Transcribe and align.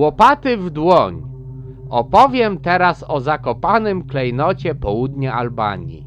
Łopaty 0.00 0.56
w 0.56 0.70
dłoń. 0.70 1.22
Opowiem 1.90 2.58
teraz 2.58 3.04
o 3.08 3.20
zakopanym 3.20 4.02
klejnocie 4.02 4.74
południa 4.74 5.34
Albanii. 5.34 6.06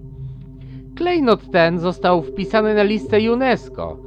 Klejnot 0.95 1.51
ten 1.51 1.79
został 1.79 2.21
wpisany 2.21 2.75
na 2.75 2.83
listę 2.83 3.33
UNESCO, 3.33 3.97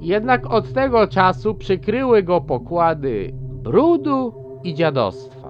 jednak 0.00 0.50
od 0.50 0.72
tego 0.72 1.06
czasu 1.06 1.54
przykryły 1.54 2.22
go 2.22 2.40
pokłady 2.40 3.32
brudu 3.62 4.34
i 4.64 4.74
dziadostwa. 4.74 5.48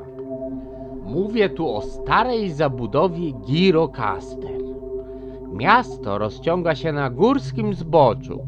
Mówię 1.04 1.50
tu 1.50 1.74
o 1.74 1.80
starej 1.80 2.50
zabudowie 2.50 3.32
Girocaster. 3.32 4.60
Miasto 5.52 6.18
rozciąga 6.18 6.74
się 6.74 6.92
na 6.92 7.10
górskim 7.10 7.74
zboczu. 7.74 8.40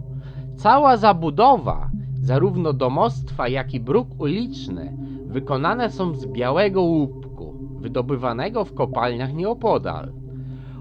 Cała 0.56 0.96
zabudowa, 0.96 1.88
zarówno 2.14 2.72
domostwa, 2.72 3.48
jak 3.48 3.74
i 3.74 3.80
bruk 3.80 4.08
uliczny, 4.18 4.96
wykonane 5.34 5.90
są 5.90 6.14
z 6.14 6.26
białego 6.26 6.82
łupku, 6.82 7.54
wydobywanego 7.80 8.64
w 8.64 8.74
kopalniach 8.74 9.34
nieopodal. 9.34 10.12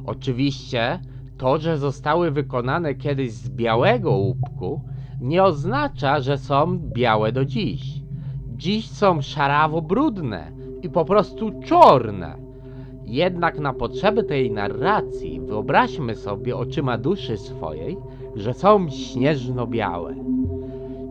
Oczywiście 0.05 0.99
to, 1.37 1.57
że 1.57 1.77
zostały 1.77 2.31
wykonane 2.31 2.95
kiedyś 2.95 3.31
z 3.31 3.49
białego 3.49 4.11
łupku, 4.11 4.81
nie 5.21 5.43
oznacza, 5.43 6.19
że 6.19 6.37
są 6.37 6.79
białe 6.79 7.31
do 7.31 7.45
dziś. 7.45 8.01
Dziś 8.55 8.89
są 8.89 9.21
szarawo-brudne 9.21 10.51
i 10.83 10.89
po 10.89 11.05
prostu 11.05 11.51
czarne. 11.61 12.37
Jednak 13.05 13.59
na 13.59 13.73
potrzeby 13.73 14.23
tej 14.23 14.51
narracji 14.51 15.41
wyobraźmy 15.41 16.15
sobie 16.15 16.57
oczyma 16.57 16.97
duszy 16.97 17.37
swojej, 17.37 17.97
że 18.35 18.53
są 18.53 18.89
śnieżno-białe. 18.89 20.15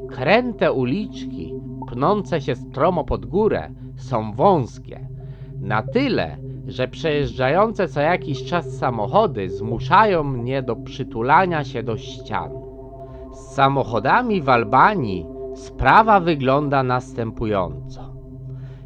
Kręte 0.08 0.72
uliczki, 0.72 1.51
pnące 1.92 2.40
się 2.40 2.56
stromo 2.56 3.04
pod 3.04 3.26
górę, 3.26 3.70
są 3.96 4.32
wąskie. 4.32 5.00
Na 5.60 5.82
tyle, 5.82 6.36
że 6.66 6.88
przejeżdżające 6.88 7.88
co 7.88 8.00
jakiś 8.00 8.44
czas 8.44 8.78
samochody 8.78 9.50
zmuszają 9.50 10.24
mnie 10.24 10.62
do 10.62 10.76
przytulania 10.76 11.64
się 11.64 11.82
do 11.82 11.96
ścian. 11.96 12.50
Z 13.32 13.54
samochodami 13.54 14.42
w 14.42 14.48
Albanii 14.48 15.26
sprawa 15.54 16.20
wygląda 16.20 16.82
następująco. 16.82 18.14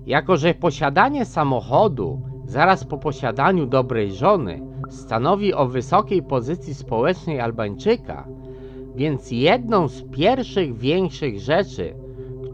Jako, 0.07 0.37
że 0.37 0.55
posiadanie 0.55 1.25
samochodu 1.25 2.21
zaraz 2.45 2.85
po 2.85 2.99
posiadaniu 2.99 3.67
dobrej 3.67 4.13
żony 4.13 4.61
stanowi 4.91 5.55
o 5.55 5.67
wysokiej 5.67 6.23
pozycji 6.23 6.75
społecznej 6.75 7.41
Albańczyka, 7.41 8.29
więc 8.97 9.31
jedną 9.31 9.89
z 9.89 10.03
pierwszych 10.03 10.77
większych 10.77 11.41
rzeczy, 11.41 12.06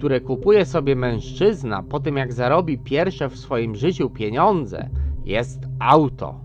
które 0.02 0.20
kupuje 0.20 0.64
sobie 0.66 0.96
mężczyzna 0.96 1.82
po 1.82 2.00
tym 2.00 2.16
jak 2.16 2.32
zarobi 2.32 2.78
pierwsze 2.78 3.28
w 3.28 3.38
swoim 3.38 3.74
życiu 3.74 4.10
pieniądze, 4.10 4.88
jest 5.24 5.60
auto. 5.78 6.40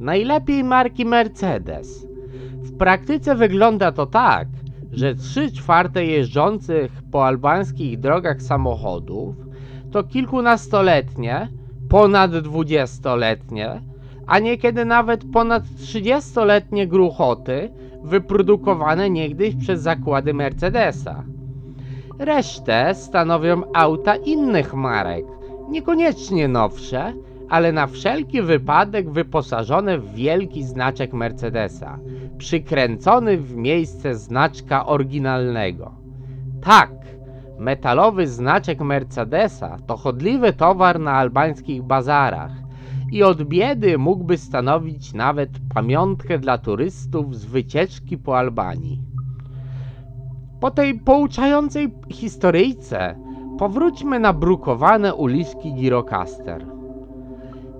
Najlepiej 0.00 0.64
marki 0.64 1.04
Mercedes. 1.04 2.06
W 2.52 2.76
praktyce 2.76 3.34
wygląda 3.34 3.92
to 3.92 4.06
tak, 4.06 4.48
że 4.92 5.14
3 5.14 5.52
czwarte 5.52 6.04
jeżdżących 6.04 7.02
po 7.10 7.26
albańskich 7.26 8.00
drogach 8.00 8.42
samochodów 8.42 9.36
to 9.92 10.02
kilkunastoletnie, 10.02 11.48
ponad 11.88 12.38
dwudziestoletnie, 12.38 13.80
a 14.26 14.38
niekiedy 14.38 14.84
nawet 14.84 15.24
ponad 15.32 15.62
trzydziestoletnie 15.76 16.86
gruchoty 16.86 17.70
wyprodukowane 18.02 19.10
niegdyś 19.10 19.56
przez 19.56 19.82
zakłady 19.82 20.34
Mercedesa. 20.34 21.24
Resztę 22.18 22.94
stanowią 22.94 23.62
auta 23.72 24.16
innych 24.16 24.74
marek, 24.74 25.24
niekoniecznie 25.68 26.48
nowsze, 26.48 27.12
ale 27.48 27.72
na 27.72 27.86
wszelki 27.86 28.42
wypadek 28.42 29.10
wyposażone 29.10 29.98
w 29.98 30.14
wielki 30.14 30.64
znaczek 30.64 31.12
Mercedesa, 31.12 31.98
przykręcony 32.38 33.36
w 33.36 33.56
miejsce 33.56 34.14
znaczka 34.14 34.86
oryginalnego. 34.86 35.92
Tak, 36.62 36.90
metalowy 37.58 38.26
znaczek 38.26 38.80
Mercedesa 38.80 39.76
to 39.86 39.96
chodliwy 39.96 40.52
towar 40.52 41.00
na 41.00 41.12
albańskich 41.12 41.82
bazarach 41.82 42.52
i 43.12 43.22
od 43.22 43.42
biedy 43.42 43.98
mógłby 43.98 44.38
stanowić 44.38 45.12
nawet 45.12 45.50
pamiątkę 45.74 46.38
dla 46.38 46.58
turystów 46.58 47.36
z 47.36 47.44
wycieczki 47.44 48.18
po 48.18 48.38
Albanii. 48.38 49.13
Po 50.64 50.70
tej 50.70 50.94
pouczającej 50.94 51.94
historyjce 52.10 53.16
powróćmy 53.58 54.18
na 54.18 54.32
brukowane 54.32 55.14
uliczki 55.14 55.74
Girocaster. 55.74 56.66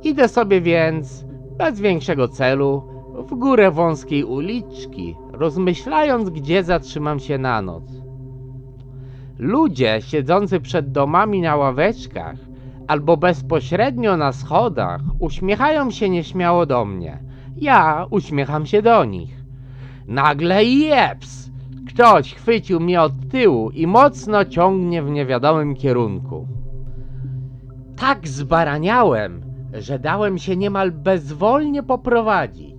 Idę 0.03 0.28
sobie 0.28 0.61
więc, 0.61 1.25
bez 1.59 1.81
większego 1.81 2.28
celu, 2.28 2.83
w 3.28 3.34
górę 3.34 3.71
wąskiej 3.71 4.25
uliczki, 4.25 5.17
rozmyślając, 5.33 6.31
gdzie 6.31 6.65
zatrzymam 6.65 7.21
się 7.21 7.39
na 7.39 7.62
noc. 7.62 7.84
Ludzie 9.39 9.99
siedzący 10.00 10.61
przed 10.61 10.93
domami 10.93 11.41
na 11.41 11.56
ławeczkach 11.56 12.37
albo 12.89 13.17
bezpośrednio 13.17 14.17
na 14.17 14.33
schodach 14.33 15.00
uśmiechają 15.19 15.91
się 15.91 16.09
nieśmiało 16.09 16.67
do 16.67 16.84
mnie. 16.84 17.19
Ja 17.56 18.06
uśmiecham 18.11 18.67
się 18.67 18.83
do 18.83 19.05
nich. 19.05 19.44
Nagle 20.06 20.65
jeps! 20.65 21.44
Ktoś 21.94 22.34
chwycił 22.34 22.81
mnie 22.81 23.03
od 23.03 23.12
tyłu 23.31 23.71
i 23.71 23.87
mocno 23.87 24.44
ciągnie 24.44 25.03
w 25.03 25.10
niewiadomym 25.10 25.75
kierunku. 25.75 26.47
Tak 27.97 28.28
zbaraniałem, 28.28 29.41
że 29.72 29.99
dałem 29.99 30.38
się 30.38 30.56
niemal 30.56 30.93
bezwolnie 30.93 31.82
poprowadzić. 31.82 32.77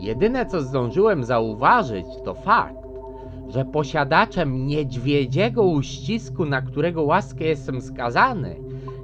Jedyne 0.00 0.46
co 0.46 0.62
zdążyłem 0.62 1.24
zauważyć 1.24 2.06
to 2.24 2.34
fakt, 2.34 2.86
że 3.48 3.64
posiadaczem 3.64 4.66
niedźwiedziego 4.66 5.62
uścisku, 5.62 6.44
na 6.44 6.62
którego 6.62 7.02
łaskę 7.02 7.44
jestem 7.44 7.80
skazany, 7.80 8.56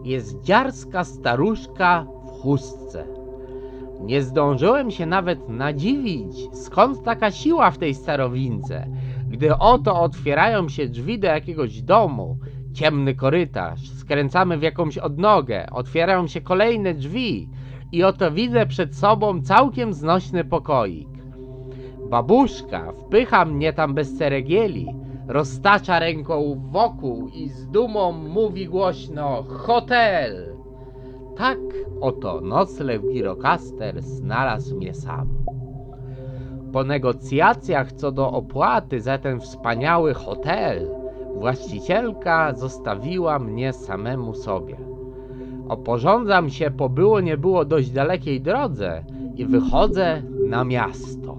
jest 0.04 0.42
dziarska 0.42 1.04
staruszka 1.04 2.06
w 2.26 2.42
chustce. 2.42 3.04
Nie 4.00 4.22
zdążyłem 4.22 4.91
się 4.91 5.06
nawet 5.06 5.48
nadziwić, 5.48 6.48
skąd 6.53 7.03
taka 7.03 7.30
siła 7.30 7.70
w 7.70 7.78
tej 7.78 7.94
starowince, 7.94 8.86
gdy 9.32 9.59
oto 9.59 10.00
otwierają 10.00 10.69
się 10.69 10.88
drzwi 10.88 11.19
do 11.19 11.26
jakiegoś 11.26 11.82
domu, 11.82 12.38
ciemny 12.72 13.15
korytarz, 13.15 13.91
skręcamy 13.91 14.59
w 14.59 14.62
jakąś 14.62 14.98
odnogę, 14.98 15.66
otwierają 15.70 16.26
się 16.26 16.41
kolejne 16.41 16.94
drzwi 16.94 17.48
i 17.92 18.04
oto 18.04 18.31
widzę 18.31 18.66
przed 18.66 18.97
sobą 18.97 19.42
całkiem 19.42 19.92
znośny 19.92 20.44
pokoik. 20.44 21.09
Babuszka 22.10 22.92
wpycha 22.92 23.44
mnie 23.44 23.72
tam 23.72 23.94
bez 23.94 24.19
ceregieli, 24.19 24.87
roztacza 25.28 25.98
ręką 25.98 26.60
wokół 26.71 27.28
i 27.28 27.48
z 27.48 27.69
dumą 27.69 28.12
mówi 28.12 28.66
głośno 28.66 29.42
hotel. 29.48 30.56
Tak 31.37 31.59
oto 32.00 32.41
nocleg 32.41 33.03
Girocaster 33.12 34.03
znalazł 34.03 34.76
mnie 34.76 34.94
sam. 34.94 35.28
Po 36.72 36.84
negocjacjach 36.84 37.93
co 37.93 38.12
do 38.12 38.31
opłaty 38.31 39.00
za 39.00 39.19
ten 39.19 39.41
wspaniały 39.41 40.15
hotel, 40.15 40.88
właścicielka 41.34 42.55
zostawiła 42.55 43.38
mnie 43.38 43.72
samemu 43.72 44.34
sobie. 44.34 44.77
Oporządzam 45.69 46.50
się 46.50 46.71
po 46.71 46.88
było 46.88 47.21
nie 47.21 47.37
było 47.37 47.65
dość 47.65 47.91
dalekiej 47.91 48.41
drodze 48.41 49.04
i 49.36 49.45
wychodzę 49.45 50.22
na 50.48 50.65
miasto. 50.65 51.36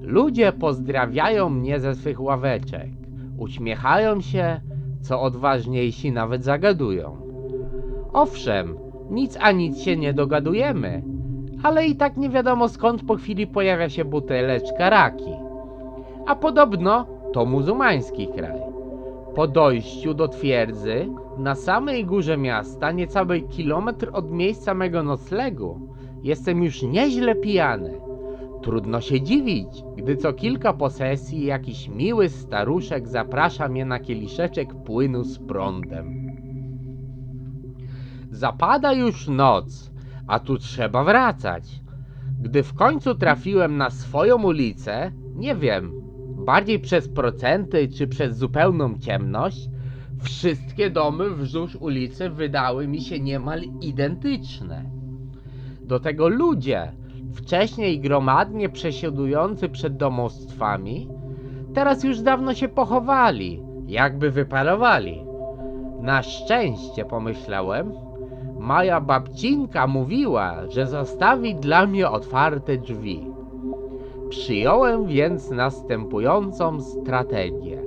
Ludzie 0.00 0.52
pozdrawiają 0.52 1.48
mnie 1.48 1.80
ze 1.80 1.94
swych 1.94 2.20
ławeczek, 2.20 2.90
uśmiechają 3.38 4.20
się, 4.20 4.60
co 5.00 5.22
odważniejsi 5.22 6.12
nawet 6.12 6.44
zagadują. 6.44 7.16
Owszem, 8.12 8.74
nic 9.10 9.38
a 9.40 9.52
nic 9.52 9.78
się 9.78 9.96
nie 9.96 10.12
dogadujemy, 10.12 11.02
ale 11.62 11.86
i 11.86 11.96
tak 11.96 12.16
nie 12.16 12.30
wiadomo 12.30 12.68
skąd 12.68 13.04
po 13.04 13.16
chwili 13.16 13.46
pojawia 13.46 13.88
się 13.88 14.04
buteleczka 14.04 14.90
raki. 14.90 15.32
A 16.26 16.36
podobno 16.36 17.06
to 17.32 17.46
muzułmański 17.46 18.28
kraj. 18.28 18.60
Po 19.34 19.46
dojściu 19.46 20.14
do 20.14 20.28
twierdzy, 20.28 21.08
na 21.38 21.54
samej 21.54 22.04
górze 22.04 22.36
miasta, 22.36 22.92
niecały 22.92 23.40
kilometr 23.40 24.10
od 24.12 24.32
miejsca 24.32 24.74
mego 24.74 25.02
noclegu, 25.02 25.80
jestem 26.22 26.62
już 26.62 26.82
nieźle 26.82 27.34
pijany. 27.34 28.00
Trudno 28.62 29.00
się 29.00 29.20
dziwić, 29.20 29.84
gdy 29.96 30.16
co 30.16 30.32
kilka 30.32 30.72
posesji 30.72 31.44
jakiś 31.46 31.88
miły 31.88 32.28
staruszek 32.28 33.08
zaprasza 33.08 33.68
mnie 33.68 33.84
na 33.84 33.98
kieliszeczek 33.98 34.74
płynu 34.74 35.24
z 35.24 35.38
prądem. 35.38 36.32
Zapada 38.30 38.92
już 38.92 39.28
noc, 39.28 39.91
a 40.26 40.38
tu 40.38 40.58
trzeba 40.58 41.04
wracać. 41.04 41.80
Gdy 42.40 42.62
w 42.62 42.74
końcu 42.74 43.14
trafiłem 43.14 43.76
na 43.76 43.90
swoją 43.90 44.42
ulicę, 44.42 45.12
nie 45.34 45.54
wiem, 45.54 45.92
bardziej 46.46 46.78
przez 46.80 47.08
procenty 47.08 47.88
czy 47.88 48.06
przez 48.06 48.38
zupełną 48.38 48.98
ciemność, 48.98 49.68
Wszystkie 50.22 50.90
domy 50.90 51.30
wzdłuż 51.30 51.76
ulicy 51.76 52.30
wydały 52.30 52.88
mi 52.88 53.00
się 53.00 53.20
niemal 53.20 53.62
identyczne. 53.80 54.84
Do 55.80 56.00
tego 56.00 56.28
ludzie, 56.28 56.92
wcześniej 57.34 58.00
gromadnie 58.00 58.68
przesiadujący 58.68 59.68
przed 59.68 59.96
domostwami, 59.96 61.08
teraz 61.74 62.04
już 62.04 62.20
dawno 62.20 62.54
się 62.54 62.68
pochowali, 62.68 63.62
jakby 63.86 64.30
wyparowali. 64.30 65.24
Na 66.00 66.22
szczęście, 66.22 67.04
pomyślałem, 67.04 67.92
moja 68.62 69.00
babcinka 69.00 69.86
mówiła, 69.86 70.56
że 70.68 70.86
zostawi 70.86 71.54
dla 71.54 71.86
mnie 71.86 72.10
otwarte 72.10 72.76
drzwi. 72.76 73.26
Przyjąłem 74.28 75.06
więc 75.06 75.50
następującą 75.50 76.80
strategię. 76.80 77.82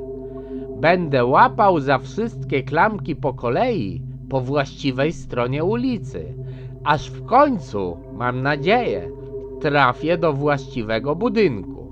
Będę 0.77 1.25
łapał 1.25 1.79
za 1.79 1.97
wszystkie 1.97 2.63
klamki 2.63 3.15
po 3.15 3.33
kolei 3.33 4.01
po 4.29 4.41
właściwej 4.41 5.13
stronie 5.13 5.63
ulicy, 5.63 6.33
aż 6.83 7.11
w 7.11 7.25
końcu, 7.25 7.97
mam 8.13 8.41
nadzieję, 8.41 9.11
trafię 9.61 10.17
do 10.17 10.33
właściwego 10.33 11.15
budynku. 11.15 11.87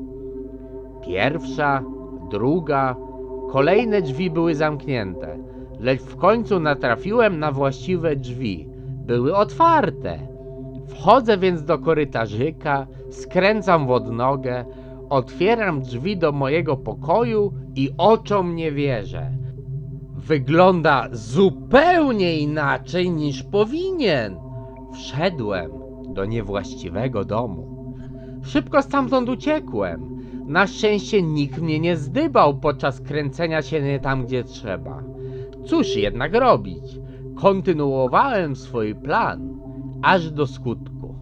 Pierwsza, 1.06 1.84
druga, 2.30 2.96
kolejne 3.52 4.02
drzwi 4.02 4.30
były 4.30 4.56
zamknięte, 4.56 5.38
lecz 5.80 6.02
w 6.02 6.16
końcu 6.16 6.60
natrafiłem 6.60 7.40
na 7.40 7.52
właściwe 7.52 8.16
drzwi. 8.16 8.73
Były 9.06 9.36
otwarte. 9.36 10.20
Wchodzę 10.88 11.38
więc 11.38 11.64
do 11.66 11.80
korytarzyka, 11.80 12.88
skręcam 13.10 13.88
w 13.88 13.92
odnogę, 13.92 14.66
otwieram 15.10 15.82
drzwi 15.82 16.18
do 16.18 16.32
mojego 16.32 16.78
pokoju 16.78 17.54
i 17.76 17.90
oczom 17.98 18.56
nie 18.56 18.72
wierzę. 18.72 19.32
Wygląda 20.16 21.08
zupełnie 21.12 22.38
inaczej 22.38 23.12
niż 23.12 23.44
powinien. 23.44 24.38
Wszedłem 24.94 25.72
do 26.10 26.26
niewłaściwego 26.26 27.26
domu. 27.26 27.94
Szybko 28.44 28.82
stamtąd 28.82 29.30
uciekłem. 29.30 30.14
Na 30.46 30.68
szczęście 30.68 31.22
nikt 31.22 31.62
mnie 31.62 31.80
nie 31.80 31.98
zdybał 31.98 32.60
podczas 32.60 33.02
kręcenia 33.02 33.62
się 33.62 33.82
nie 33.82 34.00
tam, 34.00 34.26
gdzie 34.26 34.44
trzeba. 34.44 35.04
Cóż 35.66 35.96
jednak 35.96 36.34
robić? 36.34 37.03
Kontynuowałem 37.36 38.56
swój 38.56 38.96
plan, 38.96 39.60
aż 40.02 40.32
do 40.32 40.48
skutku. 40.48 41.16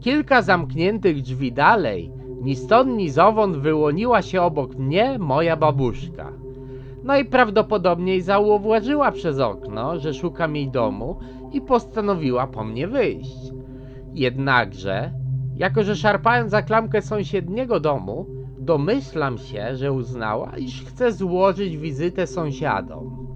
Kilka 0.00 0.42
zamkniętych 0.42 1.22
drzwi 1.22 1.52
dalej, 1.52 2.12
ni 2.42 2.56
stąd, 2.56 2.96
ni 2.96 3.10
zowąd 3.10 3.56
wyłoniła 3.56 4.22
się 4.22 4.42
obok 4.42 4.76
mnie 4.76 5.18
moja 5.18 5.56
babuszka. 5.56 6.32
Najprawdopodobniej 7.04 8.22
zauważyła 8.22 9.12
przez 9.12 9.40
okno, 9.40 9.98
że 9.98 10.14
szukam 10.14 10.56
jej 10.56 10.68
domu 10.68 11.18
i 11.52 11.60
postanowiła 11.60 12.46
po 12.46 12.64
mnie 12.64 12.88
wyjść. 12.88 13.52
Jednakże, 14.14 15.12
jako 15.56 15.82
że 15.82 15.96
szarpałem 15.96 16.48
za 16.48 16.62
klamkę 16.62 17.02
sąsiedniego 17.02 17.80
domu, 17.80 18.26
domyślam 18.58 19.38
się, 19.38 19.76
że 19.76 19.92
uznała, 19.92 20.56
iż 20.56 20.84
chce 20.84 21.12
złożyć 21.12 21.76
wizytę 21.76 22.26
sąsiadom. 22.26 23.26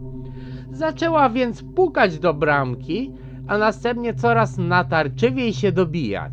Zaczęła 0.81 1.29
więc 1.29 1.63
pukać 1.63 2.19
do 2.19 2.35
bramki, 2.35 3.13
a 3.47 3.59
następnie 3.59 4.15
coraz 4.15 4.59
natarczywiej 4.59 5.53
się 5.53 5.73
dobijać. 5.73 6.33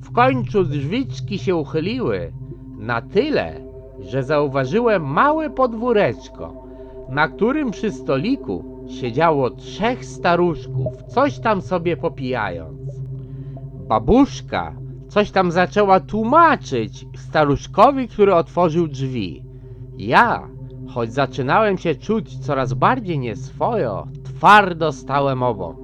W 0.00 0.12
końcu 0.12 0.64
drzwiczki 0.64 1.38
się 1.38 1.56
uchyliły 1.56 2.32
na 2.78 3.02
tyle, 3.02 3.60
że 4.00 4.22
zauważyłem 4.22 5.02
małe 5.04 5.50
podwóreczko, 5.50 6.66
na 7.08 7.28
którym 7.28 7.70
przy 7.70 7.92
stoliku 7.92 8.64
siedziało 9.00 9.50
trzech 9.50 10.04
staruszków, 10.04 11.02
coś 11.02 11.38
tam 11.38 11.62
sobie 11.62 11.96
popijając. 11.96 12.80
Babuszka 13.88 14.72
coś 15.08 15.30
tam 15.30 15.50
zaczęła 15.52 16.00
tłumaczyć 16.00 17.06
staruszkowi, 17.16 18.08
który 18.08 18.34
otworzył 18.34 18.88
drzwi. 18.88 19.44
Ja, 19.96 20.48
choć 20.98 21.12
zaczynałem 21.12 21.78
się 21.78 21.94
czuć 21.94 22.38
coraz 22.38 22.74
bardziej 22.74 23.18
nieswojo, 23.18 24.06
twardo 24.24 24.92
stałem 24.92 25.42
obok. 25.42 25.76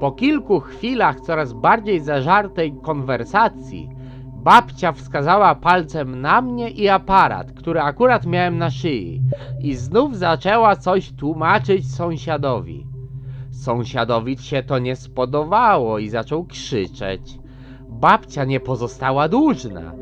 Po 0.00 0.12
kilku 0.12 0.60
chwilach 0.60 1.20
coraz 1.20 1.52
bardziej 1.52 2.00
zażartej 2.00 2.74
konwersacji, 2.82 3.88
babcia 4.34 4.92
wskazała 4.92 5.54
palcem 5.54 6.20
na 6.20 6.40
mnie 6.42 6.70
i 6.70 6.88
aparat, 6.88 7.52
który 7.52 7.80
akurat 7.80 8.26
miałem 8.26 8.58
na 8.58 8.70
szyi, 8.70 9.22
i 9.60 9.74
znów 9.74 10.16
zaczęła 10.16 10.76
coś 10.76 11.12
tłumaczyć 11.12 11.94
sąsiadowi. 11.94 12.86
Sąsiadowi 13.50 14.38
się 14.38 14.62
to 14.62 14.78
nie 14.78 14.96
spodobało 14.96 15.98
i 15.98 16.08
zaczął 16.08 16.44
krzyczeć. 16.44 17.38
Babcia 17.88 18.44
nie 18.44 18.60
pozostała 18.60 19.28
dłużna 19.28 19.92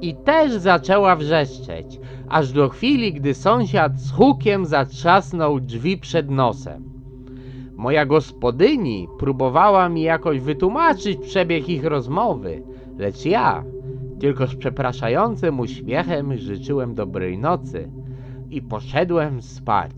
i 0.00 0.14
też 0.14 0.52
zaczęła 0.52 1.16
wrzeszczeć, 1.16 2.00
aż 2.28 2.52
do 2.52 2.68
chwili, 2.68 3.12
gdy 3.12 3.34
sąsiad 3.34 3.98
z 4.00 4.12
hukiem 4.12 4.66
zatrzasnął 4.66 5.60
drzwi 5.60 5.98
przed 5.98 6.30
nosem. 6.30 6.84
Moja 7.76 8.06
gospodyni 8.06 9.08
próbowała 9.18 9.88
mi 9.88 10.02
jakoś 10.02 10.40
wytłumaczyć 10.40 11.18
przebieg 11.18 11.68
ich 11.68 11.84
rozmowy, 11.84 12.62
lecz 12.98 13.24
ja 13.24 13.64
tylko 14.20 14.46
z 14.46 14.56
przepraszającym 14.56 15.60
uśmiechem 15.60 16.36
życzyłem 16.36 16.94
dobrej 16.94 17.38
nocy 17.38 17.88
i 18.50 18.62
poszedłem 18.62 19.42
spać. 19.42 19.92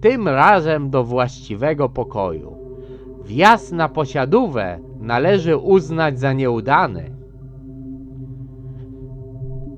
Tym 0.00 0.28
razem 0.28 0.90
do 0.90 1.04
właściwego 1.04 1.88
pokoju. 1.88 2.56
Wjazd 3.24 3.72
na 3.72 3.88
posiadówę 3.88 4.78
należy 5.00 5.56
uznać 5.56 6.20
za 6.20 6.32
nieudany. 6.32 7.21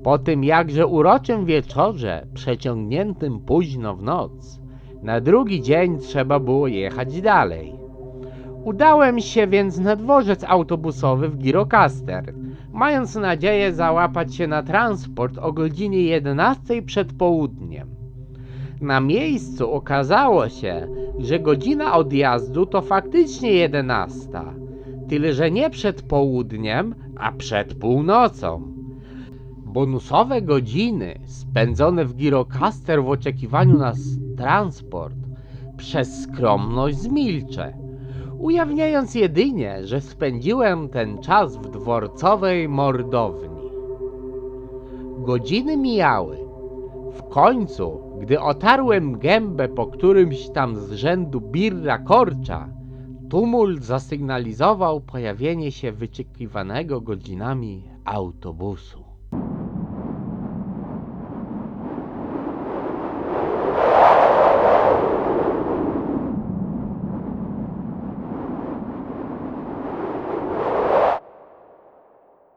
Po 0.05 0.17
tym 0.17 0.43
jakże 0.43 0.87
uroczym 0.87 1.45
wieczorze, 1.45 2.27
przeciągniętym 2.33 3.39
późno 3.39 3.95
w 3.95 4.03
noc, 4.03 4.59
na 5.03 5.21
drugi 5.21 5.61
dzień 5.61 5.97
trzeba 5.97 6.39
było 6.39 6.67
jechać 6.67 7.21
dalej. 7.21 7.73
Udałem 8.63 9.19
się 9.19 9.47
więc 9.47 9.79
na 9.79 9.95
dworzec 9.95 10.43
autobusowy 10.43 11.29
w 11.29 11.37
Girocaster, 11.37 12.33
mając 12.73 13.15
nadzieję 13.15 13.73
załapać 13.73 14.35
się 14.35 14.47
na 14.47 14.63
transport 14.63 15.37
o 15.37 15.53
godzinie 15.53 16.01
11 16.01 16.81
przed 16.81 17.13
południem. 17.13 17.87
Na 18.81 18.99
miejscu 18.99 19.71
okazało 19.71 20.49
się, 20.49 20.87
że 21.19 21.39
godzina 21.39 21.95
odjazdu 21.95 22.65
to 22.65 22.81
faktycznie 22.81 23.51
11, 23.51 24.29
tyle 25.09 25.33
że 25.33 25.51
nie 25.51 25.69
przed 25.69 26.01
południem, 26.01 26.95
a 27.17 27.31
przed 27.31 27.73
północą. 27.73 28.74
Bonusowe 29.75 30.41
godziny 30.41 31.19
spędzone 31.25 32.05
w 32.05 32.15
Girocaster 32.15 33.03
w 33.03 33.09
oczekiwaniu 33.09 33.77
na 33.77 33.93
transport 34.37 35.15
przez 35.77 36.23
skromność 36.23 36.97
zmilczę, 36.97 37.77
ujawniając 38.39 39.15
jedynie, 39.15 39.87
że 39.87 40.01
spędziłem 40.01 40.89
ten 40.89 41.17
czas 41.17 41.57
w 41.57 41.69
dworcowej 41.69 42.69
mordowni. 42.69 43.69
Godziny 45.17 45.77
mijały. 45.77 46.37
W 47.11 47.23
końcu, 47.23 48.01
gdy 48.19 48.41
otarłem 48.41 49.19
gębę 49.19 49.67
po 49.69 49.87
którymś 49.87 50.49
tam 50.49 50.75
z 50.75 50.91
rzędu 50.91 51.41
birra 51.41 51.97
korcza, 51.97 52.69
tumult 53.29 53.83
zasygnalizował 53.83 55.01
pojawienie 55.01 55.71
się 55.71 55.91
wyczekiwanego 55.91 57.01
godzinami 57.01 57.83
autobusu. 58.05 59.04